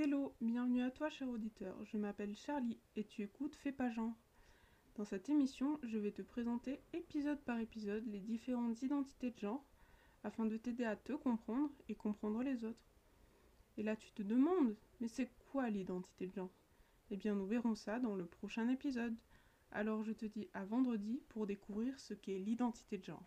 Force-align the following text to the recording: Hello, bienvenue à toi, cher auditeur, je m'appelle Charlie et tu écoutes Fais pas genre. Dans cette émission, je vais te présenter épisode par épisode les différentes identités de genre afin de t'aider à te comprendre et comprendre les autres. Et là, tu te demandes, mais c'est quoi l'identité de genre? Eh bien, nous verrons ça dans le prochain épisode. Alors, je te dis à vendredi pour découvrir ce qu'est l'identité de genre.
Hello, 0.00 0.32
bienvenue 0.40 0.82
à 0.82 0.92
toi, 0.92 1.10
cher 1.10 1.28
auditeur, 1.28 1.74
je 1.84 1.96
m'appelle 1.96 2.36
Charlie 2.36 2.78
et 2.94 3.02
tu 3.02 3.22
écoutes 3.22 3.56
Fais 3.56 3.72
pas 3.72 3.90
genre. 3.90 4.14
Dans 4.94 5.04
cette 5.04 5.28
émission, 5.28 5.80
je 5.82 5.98
vais 5.98 6.12
te 6.12 6.22
présenter 6.22 6.80
épisode 6.92 7.40
par 7.40 7.58
épisode 7.58 8.06
les 8.06 8.20
différentes 8.20 8.80
identités 8.82 9.32
de 9.32 9.38
genre 9.40 9.64
afin 10.22 10.44
de 10.44 10.56
t'aider 10.56 10.84
à 10.84 10.94
te 10.94 11.14
comprendre 11.14 11.72
et 11.88 11.96
comprendre 11.96 12.44
les 12.44 12.64
autres. 12.64 12.86
Et 13.76 13.82
là, 13.82 13.96
tu 13.96 14.12
te 14.12 14.22
demandes, 14.22 14.76
mais 15.00 15.08
c'est 15.08 15.32
quoi 15.50 15.68
l'identité 15.68 16.28
de 16.28 16.34
genre? 16.34 16.54
Eh 17.10 17.16
bien, 17.16 17.34
nous 17.34 17.48
verrons 17.48 17.74
ça 17.74 17.98
dans 17.98 18.14
le 18.14 18.26
prochain 18.26 18.68
épisode. 18.68 19.16
Alors, 19.72 20.04
je 20.04 20.12
te 20.12 20.26
dis 20.26 20.48
à 20.54 20.64
vendredi 20.64 21.24
pour 21.28 21.44
découvrir 21.44 21.98
ce 21.98 22.14
qu'est 22.14 22.38
l'identité 22.38 22.98
de 22.98 23.04
genre. 23.04 23.26